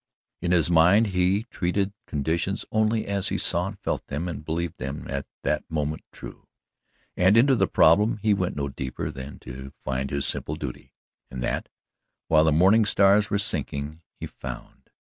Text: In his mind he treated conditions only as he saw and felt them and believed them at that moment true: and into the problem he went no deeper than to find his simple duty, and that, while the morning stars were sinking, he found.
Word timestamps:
In 0.41 0.49
his 0.51 0.67
mind 0.71 1.07
he 1.13 1.43
treated 1.43 1.93
conditions 2.07 2.65
only 2.71 3.05
as 3.05 3.27
he 3.27 3.37
saw 3.37 3.67
and 3.67 3.77
felt 3.81 4.07
them 4.07 4.27
and 4.27 4.43
believed 4.43 4.79
them 4.79 5.05
at 5.07 5.27
that 5.43 5.63
moment 5.69 6.01
true: 6.11 6.47
and 7.15 7.37
into 7.37 7.55
the 7.55 7.67
problem 7.67 8.17
he 8.17 8.33
went 8.33 8.55
no 8.55 8.67
deeper 8.67 9.11
than 9.11 9.37
to 9.41 9.73
find 9.85 10.09
his 10.09 10.25
simple 10.25 10.55
duty, 10.55 10.95
and 11.29 11.43
that, 11.43 11.69
while 12.29 12.45
the 12.45 12.51
morning 12.51 12.83
stars 12.83 13.29
were 13.29 13.37
sinking, 13.37 14.01
he 14.19 14.25
found. 14.25 14.89